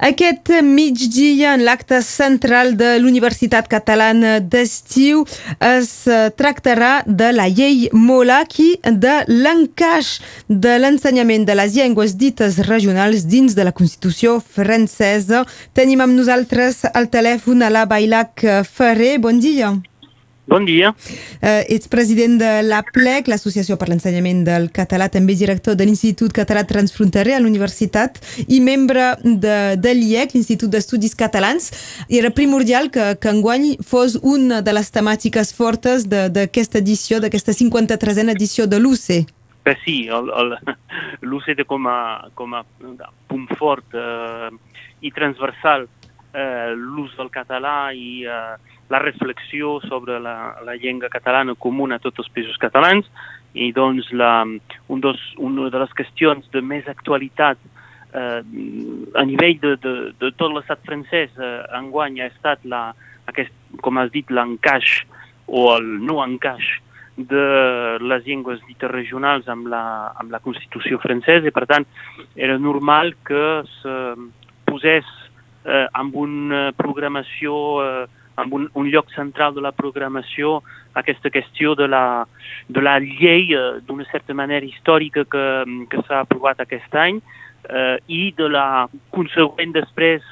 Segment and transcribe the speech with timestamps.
[0.00, 5.26] Aquest migdia, en l'acte central de l'Universitat Catalana d'Estiu,
[5.60, 10.14] es eh, tractarà de la llei Molac i de l'encaix
[10.48, 15.44] de l'ensenyament de les llengües dites regionals dins de la Constitució francesa.
[15.76, 19.18] Tenim amb nosaltres al telèfon a la Bailac Ferrer.
[19.20, 19.74] Bon dia.
[20.50, 20.90] Bon dia.
[21.38, 26.64] Uh, ets president de l'APLEC, l'Associació per l'Ensenyament del Català, també director de l'Institut Català
[26.66, 28.18] Transfronterer a l'Universitat
[28.50, 31.70] i membre de, de l'IEC, l'Institut d'Estudis Catalans.
[32.10, 38.26] Era primordial que, que enguany fos una de les temàtiques fortes d'aquesta edició, d'aquesta 53a
[38.34, 39.20] edició de l'UCE.
[39.62, 40.00] Bé, sí,
[41.30, 42.64] l'UCE té com a, com a
[43.30, 44.50] punt fort eh,
[45.06, 51.54] i transversal eh, l'ús del català i eh, la reflexió sobre la, la llengua catalana
[51.54, 53.06] comuna a tots els països catalans
[53.54, 57.58] i doncs la, un dos, una de les qüestions de més actualitat
[58.14, 62.90] eh, a nivell de, de, de tot l'estat francès eh, enguany ha estat la,
[63.30, 65.00] aquest, com has dit, l'encaix
[65.46, 66.66] o el no encaix
[67.20, 69.82] de les llengües dites regionals amb la,
[70.18, 71.86] amb la Constitució francesa i per tant
[72.34, 73.44] era normal que
[73.80, 73.96] se
[74.68, 75.06] posés
[75.64, 78.06] eh, amb una programació, eh,
[78.40, 80.60] amb un, un lloc central de la programació,
[80.98, 82.26] aquesta qüestió de la,
[82.68, 85.46] de la llei eh, d'una certa manera històrica que,
[85.90, 87.20] que s'ha aprovat aquest any
[87.68, 90.24] eh, i de la consegüent després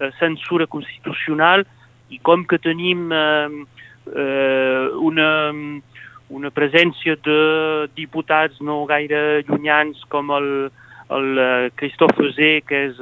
[0.00, 1.66] eh, censura constitucional.
[2.10, 3.62] I com que tenim eh,
[4.16, 5.30] eh, una,
[6.30, 7.40] una presència de
[7.94, 10.50] diputats no gaire llunyans com el,
[11.10, 12.98] el uh, Christophe Zé, que és,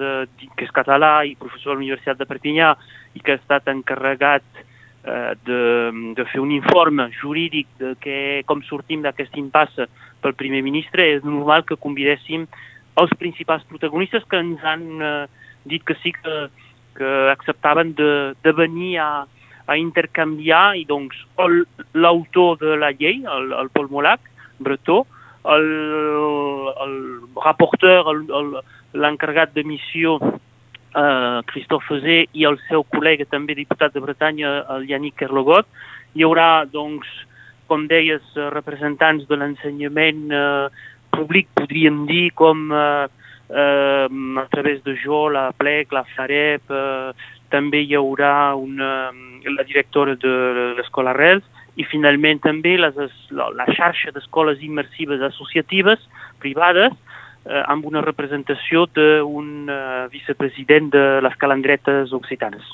[0.56, 2.72] que és català i professor a la Universitat de Perpinyà
[3.14, 5.60] i que ha estat encarregat uh, de,
[6.18, 8.18] de fer un informe jurídic de que,
[8.50, 9.88] com sortim d'aquest impasse
[10.22, 12.46] pel primer ministre, és normal que convidéssim
[12.98, 15.26] els principals protagonistes que ens han uh,
[15.68, 16.48] dit que sí que,
[16.98, 19.10] que acceptaven de, de venir a,
[19.68, 21.14] a intercanviar i doncs
[21.94, 24.24] l'autor de la llei, el, el Paul Molac,
[24.58, 25.04] Bretó,
[25.48, 25.68] el,
[26.84, 26.94] el
[27.36, 28.08] rapporteur,
[28.96, 30.18] l'encarregat de missió,
[30.94, 35.68] eh, Christophe Zé, i el seu col·lega, també diputat de Bretanya, el Yannick Kerlogot.
[36.16, 37.08] Hi haurà, doncs,
[37.68, 40.68] com deies, representants de l'ensenyament eh,
[41.14, 43.08] públic, podríem dir, com eh,
[43.50, 49.10] eh, a través de jo, la PLEC, la FAREP, eh, també hi haurà una,
[49.44, 50.34] la directora de
[50.76, 51.44] l'Escola Rels,
[51.78, 52.96] i finalment també les,
[53.30, 56.02] la, la xarxa d'escoles immersives associatives
[56.42, 56.96] privades
[57.46, 62.64] eh, amb una representació d'un eh, vicepresident de les calandretes occitanes.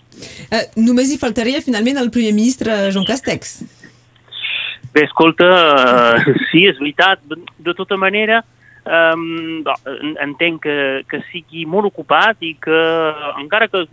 [0.51, 3.59] Eh, només hi faltaria finalment el primer ministre Joan Castex.
[4.95, 5.51] Bé, escolta,
[6.15, 7.23] eh, sí, és veritat.
[7.27, 8.43] De, tota manera,
[8.87, 9.15] eh,
[10.23, 10.79] entenc que,
[11.11, 12.81] que sigui molt ocupat i que
[13.41, 13.87] encara que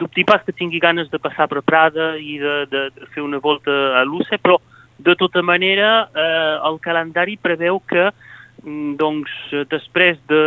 [0.00, 3.40] dubti pas que tingui ganes de passar per Prada i de, de, de fer una
[3.42, 4.60] volta a l'UCE, però
[5.00, 8.29] de tota manera eh, el calendari preveu que mm,
[8.62, 9.30] doncs,
[9.70, 10.40] després de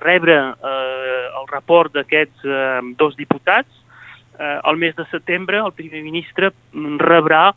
[0.00, 3.68] rebre eh, el report d'aquests eh, dos diputats,
[4.38, 7.50] eh, al mes de setembre el primer ministre rebrà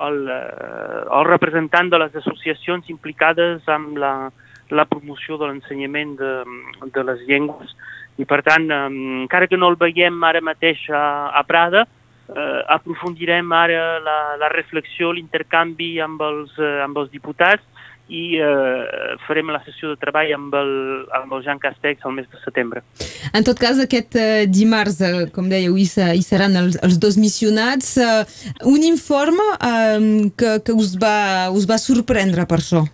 [0.00, 4.14] el, eh, el representant de les associacions implicades amb la,
[4.70, 6.32] la promoció de l'ensenyament de,
[6.94, 7.76] de les llengües.
[8.18, 8.86] I per tant, eh,
[9.24, 11.86] encara que no el veiem ara mateix a, a Prada,
[12.28, 17.62] eh, aprofundirem ara la, la reflexió, l'intercanvi amb, els, eh, amb els diputats
[18.08, 20.72] i eh, farem la sessió de treball amb el,
[21.16, 22.82] amb el Jean Castex al mes de setembre.
[23.32, 27.16] En tot cas, aquest eh, dimarts, eh, com dèieu, hi, hi seran els, els dos
[27.20, 27.96] missionats.
[27.96, 28.20] Eh,
[28.68, 32.84] un informe eh, que, que us, va, us va sorprendre per això?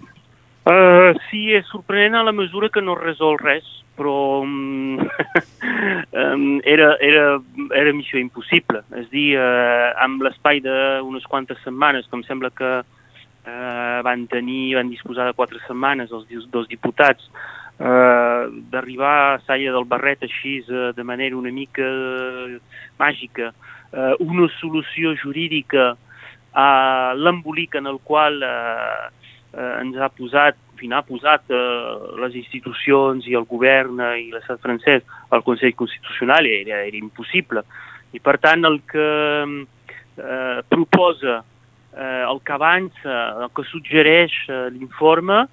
[0.70, 3.64] Uh, sí, és sorprenent a la mesura que no resol res
[4.00, 7.24] però um, um, era, era,
[7.76, 8.80] era missió impossible.
[8.96, 12.99] És a dir, uh, amb l'espai d'unes quantes setmanes, com sembla que uh,
[13.44, 17.24] van tenir, van disposar de quatre setmanes els dos diputats,
[17.80, 21.86] uh, d'arribar a Salla del Barret així uh, de manera una mica
[23.00, 23.50] màgica,
[23.96, 25.94] uh, una solució jurídica
[26.52, 26.68] a
[27.16, 29.08] l'embolic en el qual uh,
[29.56, 34.26] uh, ens ha posat fin, ha posat eh, les institucions i el govern eh, i
[34.32, 35.04] l'estat francès
[35.34, 37.64] al Consell Constitucional era, era impossible.
[38.16, 39.08] I per tant el que
[39.46, 41.40] eh, proposa,
[41.96, 45.44] eh, el que avança, el que suggereix eh, l'informe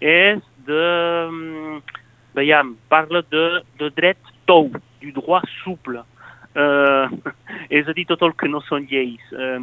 [0.00, 0.86] és de,
[2.36, 3.44] veiem, parla de,
[3.80, 4.70] de dret tou,
[5.00, 6.02] du droit souple,
[6.54, 7.34] eh,
[7.78, 9.60] és a dir, tot el que no són lleis, eh,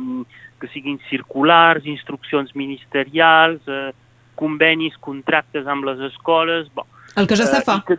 [0.62, 3.92] que siguin circulars, instruccions ministerials, eh,
[4.40, 6.70] convenis, contractes amb les escoles...
[6.74, 6.88] Bon,
[7.18, 7.82] el que ja se fa.
[7.82, 7.98] Uh, que,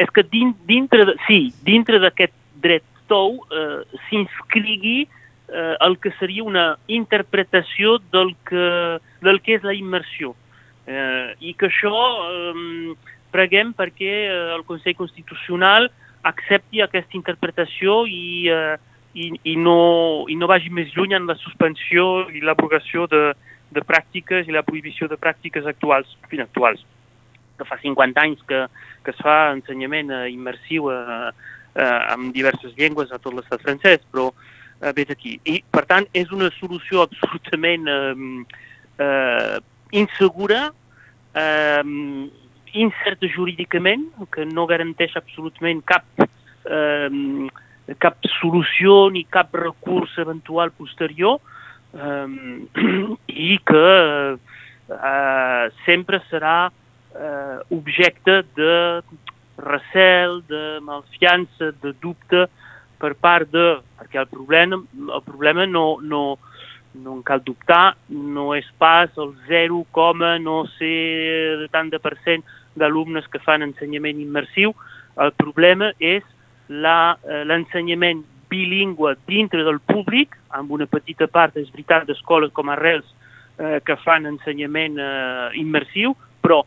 [0.00, 5.21] és que din, dintre de, sí, dintre d'aquest dret tou eh, s'inscrigui eh,
[5.52, 10.32] el que seria una interpretació del que, del que és la immersió.
[10.86, 11.92] Eh, I que això
[12.26, 12.94] eh,
[13.30, 15.90] preguem perquè eh, el Consell Constitucional
[16.26, 18.76] accepti aquesta interpretació i, eh,
[19.14, 23.22] i, i, no, i no vagi més lluny en la suspensió i l'abrogació de,
[23.70, 26.82] de pràctiques i la prohibició de pràctiques actuals, fin, actuals
[27.58, 28.64] que fa 50 anys que,
[29.04, 31.30] que es fa ensenyament eh, immersiu eh,
[31.76, 35.36] eh, amb diverses llengües a tot l'estat francès, però eh, ves aquí.
[35.46, 38.14] I, per tant, és una solució absolutament eh,
[38.98, 39.58] eh,
[40.02, 40.72] insegura,
[41.38, 41.84] eh,
[42.72, 47.10] incerta jurídicament, que no garanteix absolutament cap, eh,
[48.02, 51.38] cap solució ni cap recurs eventual posterior
[51.94, 52.26] eh,
[53.50, 53.88] i que
[54.34, 58.76] eh, sempre serà eh, objecte de
[59.62, 62.48] recel, de malfiança, de dubte
[63.02, 63.80] per part de...
[63.98, 66.38] perquè el problema, el problema no, no,
[66.94, 69.84] no en cal dubtar, no és pas el 0,
[70.40, 72.44] no sé tant de per cent
[72.78, 74.72] d'alumnes que fan ensenyament immersiu,
[75.20, 82.06] el problema és eh, l'ensenyament bilingüe dintre del públic, amb una petita part, és veritat,
[82.06, 83.08] d'escoles com Arrels
[83.58, 86.62] eh, que fan ensenyament eh, immersiu, però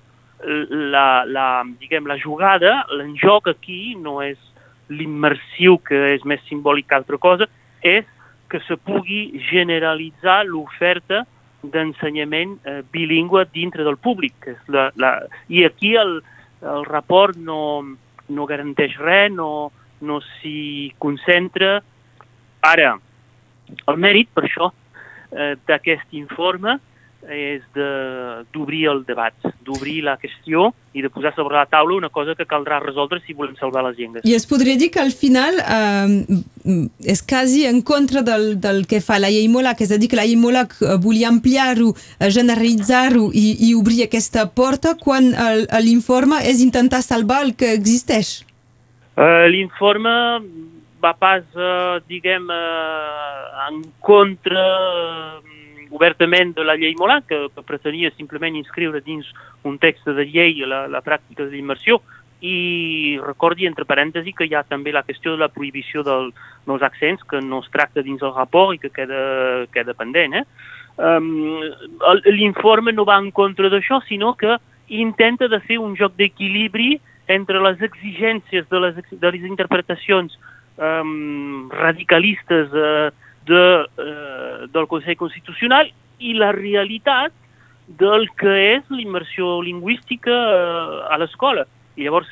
[0.45, 4.37] la, la, diguem, la jugada, l'enjoc aquí no és
[4.89, 7.47] l'immersiu, que és més simbòlic que altra cosa,
[7.81, 8.05] és
[8.49, 11.23] que se pugui generalitzar l'oferta
[11.65, 14.35] d'ensenyament eh, bilingüe dintre del públic.
[14.47, 15.15] És la, la...
[15.49, 16.19] I aquí el,
[16.61, 17.81] el rapport no,
[18.29, 19.71] no garanteix res, no,
[20.05, 21.79] no s'hi concentra.
[22.65, 22.95] Ara,
[23.89, 24.69] el mèrit, per això,
[25.31, 26.77] eh, d'aquest informe
[27.31, 29.33] és d'obrir el debat,
[29.65, 33.33] d'obrir la qüestió i de posar sobre la taula una cosa que caldrà resoldre si
[33.33, 34.25] volem salvar les llengües.
[34.25, 39.01] I es podria dir que al final eh, és quasi en contra del, del que
[39.01, 42.29] fa la llei Molac, és a dir, que la llei Molac eh, volia ampliar-ho, eh,
[42.29, 45.33] generalitzar-ho i, i obrir aquesta porta quan
[45.81, 48.43] l'informe és intentar salvar el que existeix.
[49.15, 50.11] Uh, l'informe
[51.03, 54.65] va pas, uh, diguem, uh, en contra...
[55.41, 55.54] Uh,
[55.95, 59.27] obertament de la llei Molà, que, que pretenia simplement inscriure dins
[59.63, 62.01] un text de llei la, la pràctica de l'immersió,
[62.45, 66.31] i recordi, entre parèntesi, que hi ha també la qüestió de la prohibició del,
[66.67, 70.35] dels accents, que no es tracta dins el rapport i que queda, queda pendent.
[70.41, 70.43] Eh?
[70.97, 71.63] Um,
[72.27, 77.61] L'informe no va en contra d'això, sinó que intenta de fer un joc d'equilibri entre
[77.63, 80.35] les exigències de les, de les interpretacions
[80.77, 83.09] um, radicalistes uh,
[83.45, 83.63] de,
[84.01, 87.33] eh, del Consell Constitucional i la realitat
[87.87, 91.65] del que és l'immersió lingüística eh, a l'escola.
[91.95, 92.31] I llavors,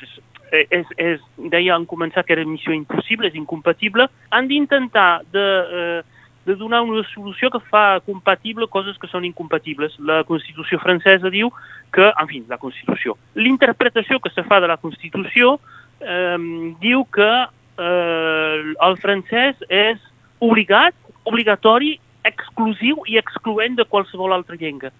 [0.54, 5.46] és, és, deia en començar que era missió impossible, és incompatible, han d'intentar de,
[5.78, 6.02] eh,
[6.44, 9.96] de donar una solució que fa compatible coses que són incompatibles.
[9.98, 11.50] La Constitució francesa diu
[11.94, 15.58] que, en fi, la Constitució, l'interpretació que se fa de la Constitució
[16.00, 16.38] eh,
[16.82, 17.30] diu que
[17.78, 20.02] eh, el francès és
[20.44, 24.92] obligat obligatori, exclusiu i excloent de qualsevol altra llengua.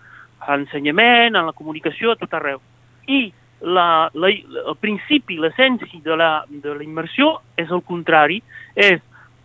[0.44, 2.60] A l'ensenyament, a la comunicació, a tot arreu.
[3.08, 3.32] I
[3.64, 8.42] la, la, el principi, l'essència de la, de la immersió és el contrari,
[8.76, 9.00] és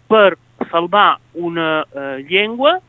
[0.10, 0.36] per
[0.72, 2.80] salvar una eh, llengua,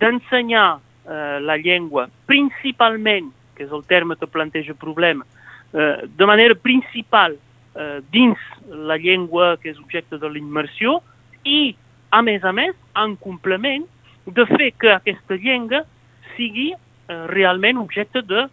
[0.00, 5.26] d'ensenyar eh, la llengua principalment, que és el terme que planteja problema,
[5.74, 7.36] eh, de manera principal
[7.74, 11.00] eh, dins la llengua que és objecte de la immersió
[11.44, 11.76] i
[12.10, 13.86] a més a més, en complement
[14.26, 15.84] de fer que aquesta llengua
[16.36, 16.78] sigui eh,
[17.30, 18.46] realment objecte de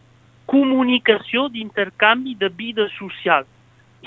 [0.48, 3.46] comunicació, d'intercanvi de vida social.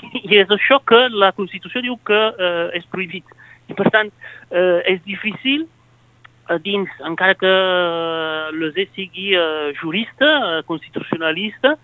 [0.01, 3.27] I és això que la Constitució diu que eh, és prohibit.
[3.69, 4.09] I per tant,
[4.49, 7.51] eh, és difícil eh, dins, encara que
[8.57, 11.75] l'ESE sigui eh, jurista, eh, constitucionalista,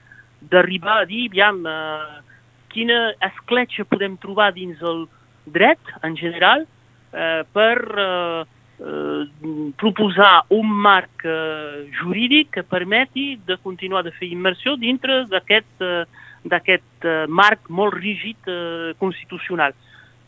[0.41, 2.25] d'arribar a dir, aviam, eh,
[2.74, 5.05] quina escletxa podem trobar dins el
[5.53, 6.65] dret en general
[7.14, 8.46] eh, per eh,
[8.80, 15.84] eh, proposar un marc eh, jurídic que permeti de continuar de fer immersió dintre d'aquest
[15.84, 16.06] eh,
[16.48, 19.74] d'aquest eh, marc molt rígid eh, constitucional.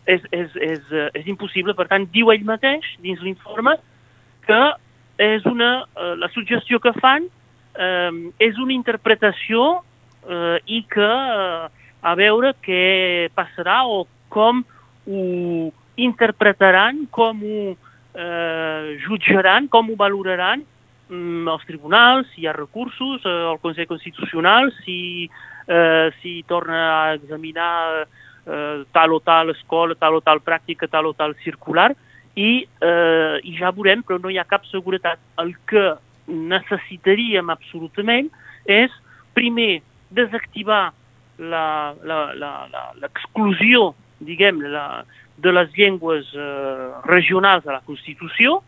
[0.10, 3.76] És, és, és, eh, és impossible, per tant, diu ell mateix, dins l'informe,
[4.48, 4.62] que
[5.22, 7.28] és una, eh, la suggestió que fan
[7.78, 9.84] eh, és una interpretació
[10.26, 11.68] eh, i que eh,
[12.02, 14.64] a veure què passarà o com
[15.10, 15.72] ho,
[16.06, 17.62] interpretaran, com ho
[18.16, 20.64] eh, jutjaran, com ho valoraran
[21.10, 25.30] mm, els tribunals, si hi ha recursos, eh, el Consell Constitucional, si,
[25.68, 28.08] eh, si torna a examinar
[28.46, 31.96] eh, tal o tal escola, tal o tal pràctica, tal o tal circular,
[32.36, 35.20] i, eh, i ja veurem, però no hi ha cap seguretat.
[35.42, 35.96] El que
[36.30, 38.30] necessitaríem absolutament
[38.70, 38.92] és,
[39.34, 39.82] primer,
[40.14, 40.94] desactivar
[41.40, 45.04] l'exclusió, diguem, la,
[45.44, 48.60] de les llengües eh, regionals de la Constitució,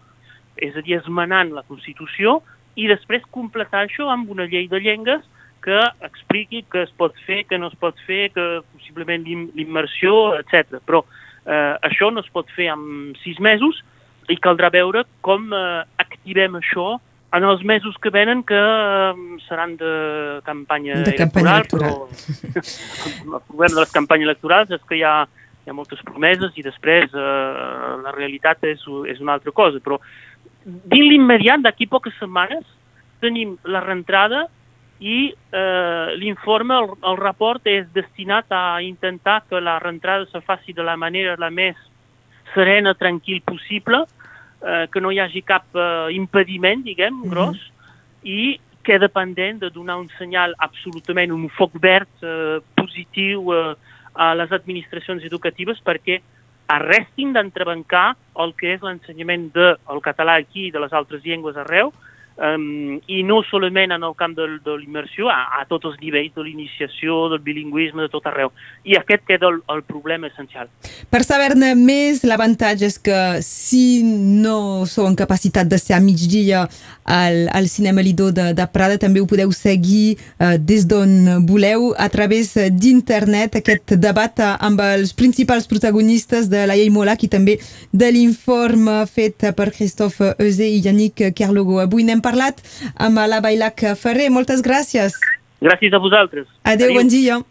[0.61, 2.39] és a dir, esmenant la Constitució,
[2.79, 5.23] i després completar això amb una llei de llengües
[5.61, 10.79] que expliqui què es pot fer, què no es pot fer, que possiblement l'immersió, etc.
[10.87, 11.03] Però
[11.45, 13.83] eh, això no es pot fer en sis mesos
[14.31, 16.95] i caldrà veure com eh, activem això
[17.31, 22.09] en els mesos que venen que um, seran de campanya de electoral, electoral.
[22.51, 25.13] però el problema de les campanyes electorals és que hi ha,
[25.61, 29.99] hi ha moltes promeses i després eh, la realitat és, és una altra cosa, però
[30.65, 32.65] dins l'immediat, d'aquí poques setmanes,
[33.21, 34.47] tenim la reentrada
[35.01, 40.73] i eh, l'informe, el, el report és destinat a intentar que la reentrada se faci
[40.77, 41.77] de la manera la més
[42.53, 44.03] serena, tranquil possible,
[44.61, 47.29] eh, que no hi hagi cap eh, impediment, diguem, mm -hmm.
[47.29, 47.71] gros,
[48.23, 53.75] i queda pendent de donar un senyal absolutament, un foc verd eh, positiu eh,
[54.13, 56.19] a les administracions educatives perquè
[56.71, 58.13] arrestin d'entrebancar
[58.43, 61.91] el que és l'ensenyament del de, català aquí i de les altres llengües arreu,
[62.37, 66.33] um, i no solament en el camp de, de l'immersió, a, a tots els nivells
[66.35, 68.51] de l'iniciació, del bilingüisme, de tot arreu.
[68.87, 70.69] I aquest queda el, el problema essencial.
[71.11, 76.65] Per saber-ne més, l'avantatge és que si no sou en capacitat de ser a migdia
[77.05, 81.91] al, al Cinema Lido de, de Prada, també ho podeu seguir uh, des d'on voleu
[81.97, 87.57] a través d'internet aquest debat amb els principals protagonistes de la llei Molac i també
[87.91, 91.79] de l'informe fet per Christophe Eusé i Yannick Kerlogo.
[91.83, 92.61] Avui n'hem parlat
[92.97, 94.29] amb la Bailac Ferrer.
[94.29, 95.13] Moltes gràcies.
[95.61, 96.47] Gràcies a vosaltres.
[96.63, 97.01] Adéu, Adéu.
[97.01, 97.41] bon dia.